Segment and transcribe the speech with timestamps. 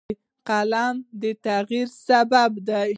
[0.47, 2.87] قلم د تغیر سبب دی